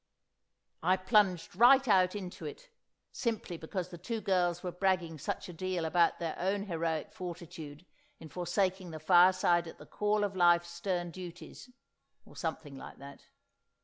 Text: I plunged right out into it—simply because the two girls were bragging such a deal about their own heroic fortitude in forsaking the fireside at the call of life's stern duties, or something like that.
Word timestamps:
I 0.81 0.97
plunged 0.97 1.55
right 1.55 1.87
out 1.87 2.15
into 2.15 2.43
it—simply 2.43 3.55
because 3.57 3.89
the 3.89 3.99
two 3.99 4.19
girls 4.19 4.63
were 4.63 4.71
bragging 4.71 5.19
such 5.19 5.47
a 5.47 5.53
deal 5.53 5.85
about 5.85 6.17
their 6.17 6.35
own 6.39 6.63
heroic 6.63 7.11
fortitude 7.13 7.85
in 8.19 8.27
forsaking 8.27 8.89
the 8.89 8.99
fireside 8.99 9.67
at 9.67 9.77
the 9.77 9.85
call 9.85 10.23
of 10.23 10.35
life's 10.35 10.71
stern 10.71 11.11
duties, 11.11 11.69
or 12.25 12.35
something 12.35 12.75
like 12.75 12.97
that. 12.97 13.25